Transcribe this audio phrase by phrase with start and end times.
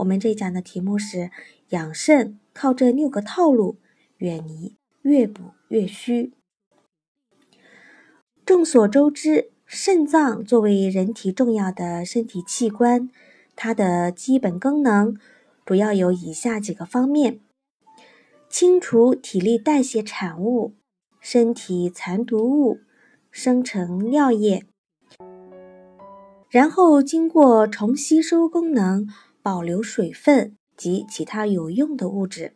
[0.00, 1.30] 我们这讲的题目是
[1.70, 3.76] 养肾，靠这六个套路，
[4.18, 6.32] 远离越补越虚。
[8.46, 13.10] 众所周知，肾脏作为人体重要的身体器官，
[13.54, 15.16] 它的基本功能
[15.66, 17.40] 主要有以下几个方面：
[18.48, 20.74] 清除体力代谢产物、
[21.20, 22.80] 身体残毒物，
[23.30, 24.64] 生成尿液，
[26.48, 29.06] 然后经过重吸收功能。
[29.42, 32.54] 保留水分及其他有用的物质。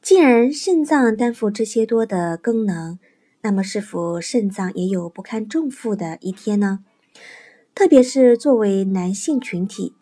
[0.00, 2.98] 既然肾脏担负这些多的功能，
[3.42, 6.84] 那么是否肾脏也有不堪重负的一天呢？
[7.74, 9.94] 特别是作为男性群体，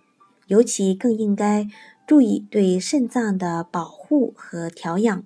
[0.47, 1.69] 尤其更应该
[2.07, 5.25] 注意对肾脏的保护和调养。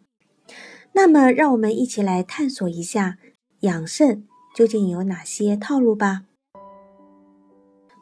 [0.93, 3.19] 那么，让我们一起来探索一下
[3.61, 6.25] 养肾究竟有哪些套路吧。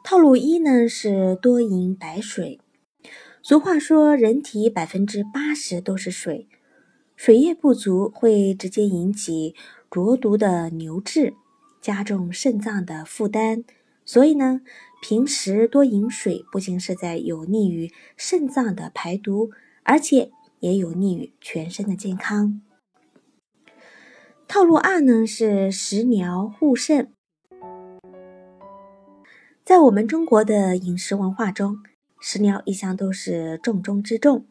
[0.03, 2.59] 套路一呢是多饮白水。
[3.41, 6.49] 俗话说，人体百分之八十都是水，
[7.15, 9.55] 水液不足会直接引起
[9.89, 11.33] 浊毒的牛滞，
[11.81, 13.63] 加重肾脏的负担。
[14.05, 14.59] 所以呢，
[15.01, 19.51] 平时多饮水不仅是在有利于肾脏的排毒，
[19.83, 22.61] 而且也有利于全身的健康。
[24.49, 27.13] 套路二呢是食疗护肾。
[29.65, 31.77] 在我们中国的饮食文化中，
[32.19, 34.45] 食疗一向都是重中之重。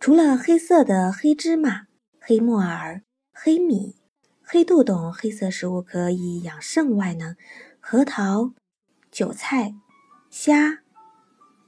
[0.00, 1.86] 除了黑色的黑芝麻、
[2.18, 3.94] 黑木耳、黑米、
[4.42, 7.36] 黑豆等黑色食物可以养肾外呢，
[7.78, 8.52] 核桃、
[9.12, 9.76] 韭菜、
[10.28, 10.80] 虾、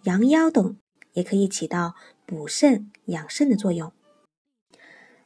[0.03, 0.77] 羊腰等
[1.13, 1.95] 也可以起到
[2.27, 3.93] 补肾养肾的作用。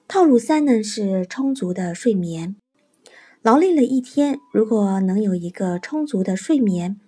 [0.07, 2.57] 套路三呢是充足的睡眠。
[3.41, 7.01] 劳累了一天，如果能有一个充足的睡眠。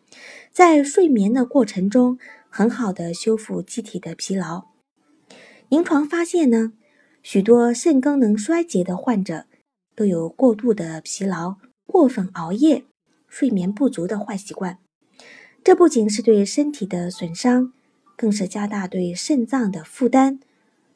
[0.52, 2.18] 在睡眠的过程中，
[2.48, 4.64] 很好的修复机体的疲劳。
[5.68, 6.72] 临床发现呢，
[7.22, 9.44] 许多肾功能衰竭的患者
[9.94, 11.56] 都有过度的疲劳、
[11.86, 12.84] 过分熬夜、
[13.28, 14.78] 睡眠不足的坏习惯。
[15.62, 17.72] 这不仅是对身体的损伤，
[18.16, 20.40] 更是加大对肾脏的负担。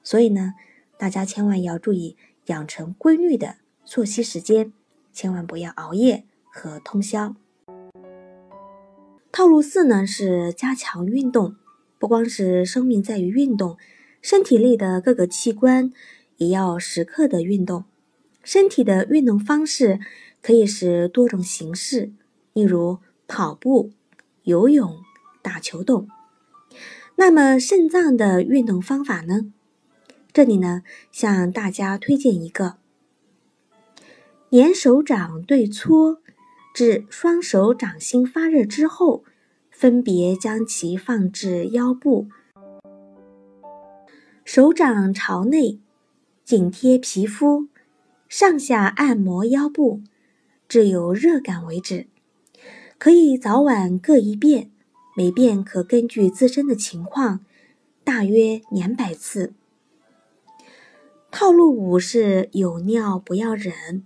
[0.03, 0.55] 所以呢，
[0.99, 2.17] 大家千万要注意
[2.47, 4.73] 养成规律的作息时间，
[5.13, 7.37] 千万不要熬夜和通宵。
[9.37, 11.57] 套路四呢是加强运动，
[11.99, 13.77] 不光是生命在于运动，
[14.23, 15.93] 身体内的各个器官
[16.37, 17.85] 也要时刻的运动。
[18.45, 19.99] 身体的运动方式
[20.41, 22.13] 可以是多种形式，
[22.53, 23.91] 例如跑步、
[24.45, 24.99] 游泳、
[25.43, 26.07] 打球等。
[27.17, 29.53] 那么肾脏的运动方法呢？
[30.33, 32.77] 这里呢向大家推荐一个：
[34.49, 36.21] 连手掌对搓。
[36.75, 39.23] 至双手掌心发热之后，
[39.71, 42.27] 分别将其放置腰部，
[44.45, 45.79] 手掌朝内，
[46.43, 47.69] 紧贴皮肤，
[48.29, 50.03] 上下按摩腰部，
[50.67, 52.09] 至有热感为止。
[52.99, 54.73] 可以早晚各一遍，
[55.17, 57.45] 每遍可根据自身的情况，
[58.03, 59.53] 大约两百次。
[61.31, 64.05] 套路五是有尿不要忍。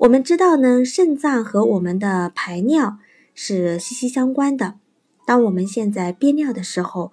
[0.00, 2.96] 我们知道呢，肾脏和我们的排尿
[3.34, 4.78] 是息息相关的。
[5.26, 7.12] 当我们现在憋尿的时候，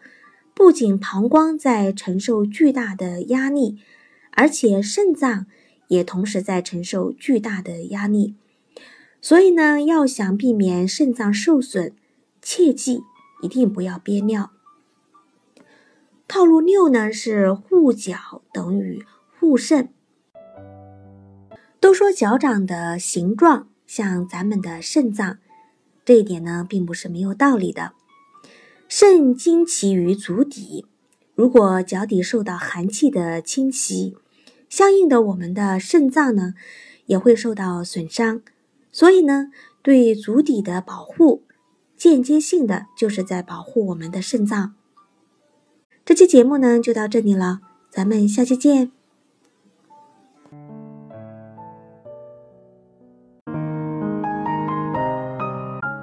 [0.54, 3.78] 不仅膀胱在承受巨大的压力，
[4.32, 5.48] 而且肾脏
[5.90, 8.36] 也同时在承受巨大的压力。
[9.20, 11.94] 所以呢，要想避免肾脏受损，
[12.42, 13.02] 切记
[13.42, 14.52] 一定不要憋尿。
[16.26, 19.04] 套路六呢是护脚等于
[19.38, 19.90] 护肾。
[21.80, 25.38] 都说脚掌的形状像咱们的肾脏，
[26.04, 27.94] 这一点呢并不是没有道理的。
[28.88, 30.86] 肾经其于足底，
[31.36, 34.16] 如果脚底受到寒气的侵袭，
[34.70, 36.54] 相应的我们的肾脏呢
[37.06, 38.42] 也会受到损伤。
[38.92, 39.52] 所以呢，
[39.82, 41.44] 对足底的保护，
[41.96, 44.74] 间接性的就是在保护我们的肾脏。
[46.04, 47.60] 这期节目呢就到这里了，
[47.92, 48.97] 咱们下期见。